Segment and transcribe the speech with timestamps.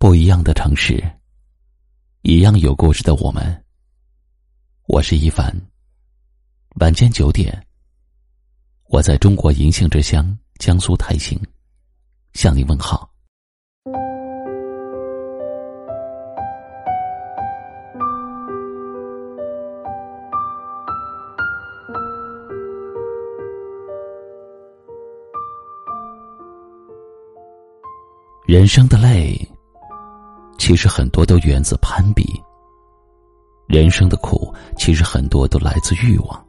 [0.00, 0.98] 不一样的城市，
[2.22, 3.64] 一样有故事的我们。
[4.86, 5.54] 我是一凡。
[6.76, 7.66] 晚间九点，
[8.84, 11.38] 我在中国银杏之乡江苏泰兴
[12.32, 13.10] 向你问好。
[28.46, 29.38] 人生的累，
[30.70, 32.22] 其实很多都源自攀比；
[33.66, 36.46] 人生的苦，其实很多都来自欲望。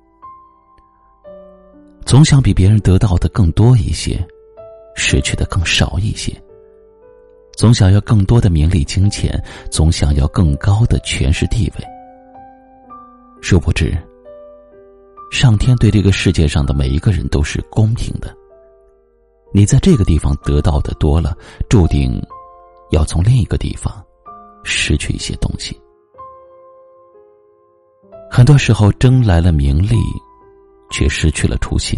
[2.05, 4.23] 总想比别人得到的更多一些，
[4.95, 6.31] 失去的更少一些；
[7.53, 11.85] 总想要更多的名利金钱，总想要更高的权势地位。
[13.41, 13.91] 殊不知，
[15.31, 18.31] 上天对这个世界上的每一个人都是公平的。
[19.51, 21.35] 你在这个地方得到的多了，
[21.67, 22.21] 注定
[22.91, 23.91] 要从另一个地方
[24.91, 25.79] 失去一些东西。
[28.29, 29.95] 很多时候，争来了名利，
[30.91, 31.97] 却失去了初心；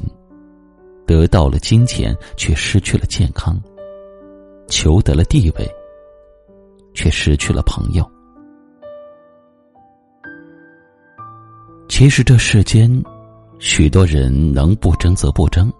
[1.07, 3.55] 得到了金钱，却失去了健康；
[4.67, 5.67] 求得了地位，
[6.93, 8.07] 却失去了朋友。
[11.89, 13.03] 其实，这世间
[13.57, 15.71] 许多人能不争则不争。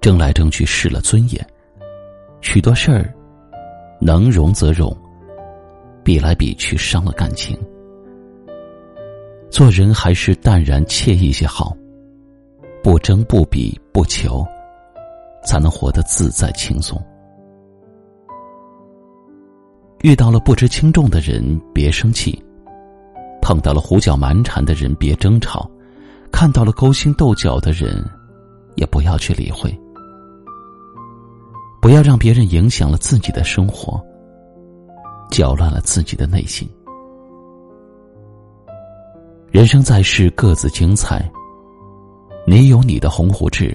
[0.00, 1.44] 争来争去失了尊严，
[2.40, 3.12] 许多事儿
[4.00, 4.96] 能容则容，
[6.04, 7.58] 比来比去伤了感情。
[9.50, 11.76] 做人还是淡然惬意些好，
[12.82, 14.44] 不争不比不求，
[15.44, 17.00] 才能活得自在轻松。
[20.00, 22.32] 遇到了不知轻重的人，别生气；
[23.40, 25.60] 碰到了胡搅蛮缠的人，别争吵；
[26.32, 28.04] 看到了勾心斗角的人，
[28.74, 29.72] 也不要去理会。
[31.80, 34.02] 不要让别人影响了自己的生活，
[35.32, 36.68] 搅乱了自己的内心。
[39.50, 41.26] 人生在世，各自精彩。
[42.46, 43.74] 你有你的鸿鹄志，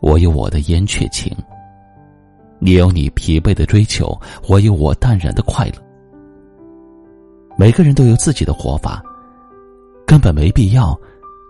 [0.00, 1.34] 我有我的燕雀情。
[2.58, 5.82] 你有你疲惫的追求，我有我淡然的快乐。
[7.56, 9.02] 每个人都有自己的活法，
[10.06, 10.98] 根本没必要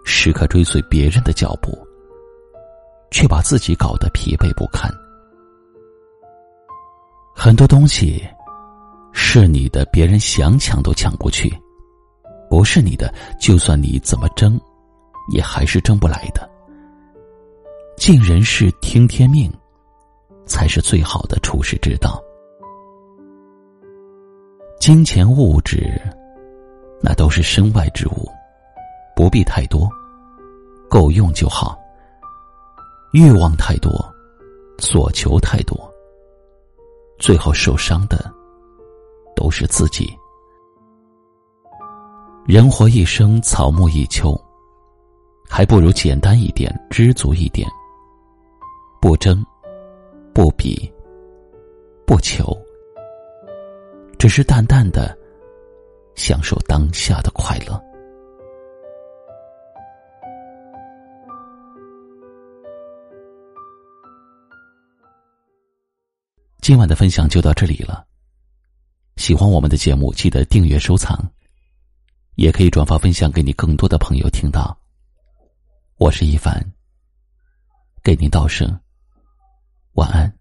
[0.05, 1.77] 时刻追随别人的脚步，
[3.11, 4.89] 却把自己搞得疲惫不堪。
[7.35, 8.25] 很多东西
[9.29, 11.51] 是你的，别人想抢都抢不去；
[12.49, 14.59] 不是你的，就算你怎么争，
[15.33, 16.49] 也还是争不来的。
[17.97, 19.53] 尽人事，听天命，
[20.47, 22.23] 才是最好的处世之道。
[24.79, 26.01] 金钱物质，
[27.03, 28.31] 那都是身外之物，
[29.17, 29.91] 不必太多，
[30.89, 31.77] 够用就好。
[33.13, 33.91] 欲望太多，
[34.79, 35.77] 所求太多。
[37.19, 38.33] 最后受伤的
[39.37, 40.13] 都是自己。
[42.47, 44.37] 人活一生，草木一秋，
[45.49, 47.69] 还不如简单一点，知足一点。
[49.01, 49.45] 不争，
[50.33, 50.93] 不比，
[52.07, 52.57] 不求，
[54.19, 55.17] 只是淡淡的
[56.15, 57.81] 享受当下的快乐。
[66.61, 68.05] 今晚的分享就到这里了。
[69.17, 71.19] 喜欢我们的节目，记得订阅收藏，
[72.35, 74.79] 也可以转发分享给你更多的朋友听到。
[75.97, 76.73] 我是一凡，
[78.03, 78.79] 给您道声
[79.95, 80.36] 晚安。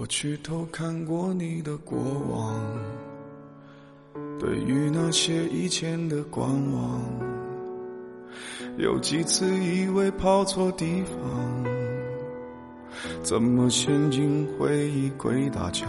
[0.00, 1.98] 我去偷看过你的过
[2.30, 2.54] 往，
[4.38, 7.02] 对于那些以前的观望，
[8.76, 11.64] 有几次以为跑错地方，
[13.24, 15.88] 怎么陷进回忆鬼打墙？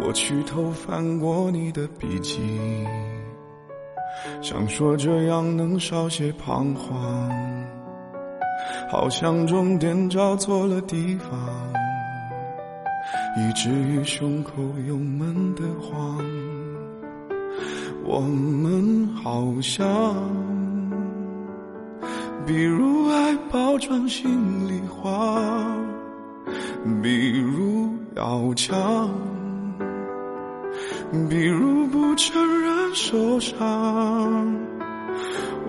[0.00, 2.38] 我去偷翻过你的笔记，
[4.40, 7.28] 想说这样能少些彷徨，
[8.88, 11.79] 好像终点找错了地方。
[13.36, 14.52] 以至于胸口
[14.88, 16.18] 有闷得慌，
[18.04, 19.86] 我们好像，
[22.44, 24.28] 比如爱包装心
[24.68, 25.40] 里话，
[27.02, 29.08] 比如要强，
[31.28, 33.56] 比如不承认受伤，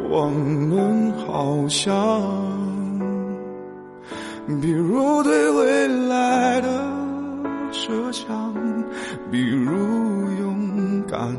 [0.10, 1.92] 我们好像。
[4.60, 5.81] 比如对未
[8.12, 8.54] 想，
[9.31, 9.72] 比如
[10.40, 11.36] 勇敢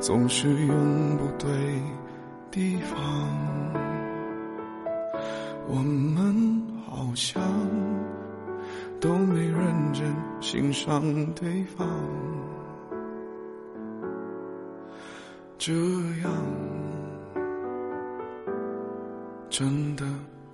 [0.00, 1.48] 总是用不对
[2.50, 2.98] 地方。
[5.68, 7.42] 我们好像
[9.00, 11.00] 都没认真欣赏
[11.34, 11.88] 对方，
[15.58, 15.72] 这
[16.22, 16.32] 样
[19.48, 20.04] 真的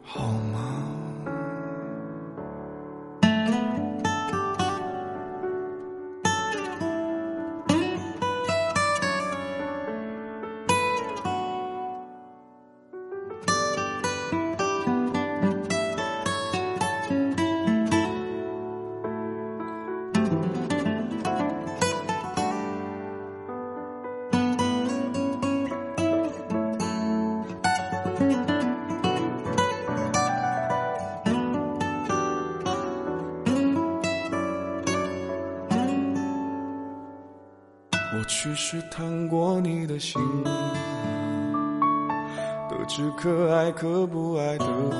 [0.02, 0.95] 好吗？
[38.56, 40.18] 试探过你的心，
[42.70, 44.96] 得知可爱可不爱的话，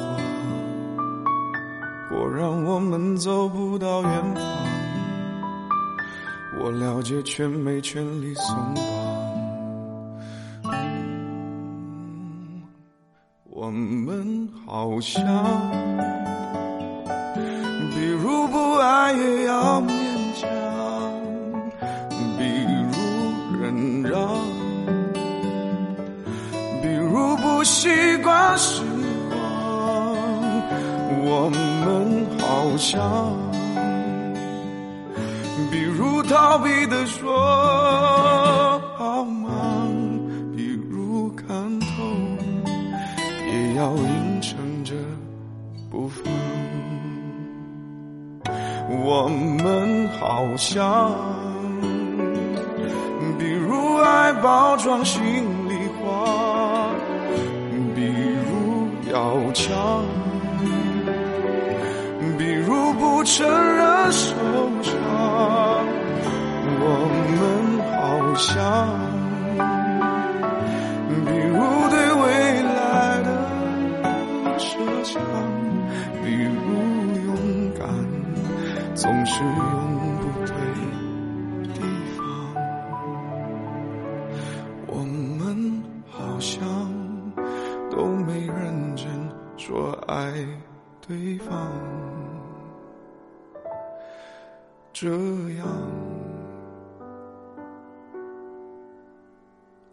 [2.11, 4.45] 果然我们走不到远方。
[6.61, 8.85] 我了解，却没权利松绑。
[13.49, 15.25] 我们好像，
[17.95, 19.81] 比如不爱也要
[27.07, 28.83] 比如不习惯时
[29.31, 29.39] 光，
[31.25, 31.49] 我
[31.85, 33.33] 们好像，
[35.71, 37.31] 比如逃避的说
[38.99, 39.87] 好吗？
[40.57, 41.47] 比如看
[41.79, 41.87] 透，
[43.53, 44.93] 也要硬撑着
[45.89, 46.25] 不放。
[49.05, 51.15] 我们好像。
[53.39, 55.23] 比如爱包装心
[59.17, 60.05] 要强，
[62.37, 64.35] 比如不承认受
[64.83, 64.93] 伤，
[66.79, 66.85] 我
[67.33, 67.41] 们
[67.97, 67.97] 好
[68.37, 68.53] 像，
[89.67, 90.33] 说爱
[91.05, 91.73] 对方，
[94.93, 95.67] 这样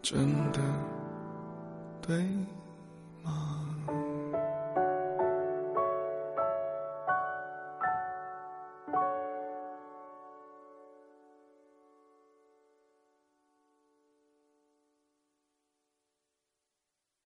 [0.00, 0.60] 真的
[2.00, 2.22] 对
[3.24, 3.63] 吗？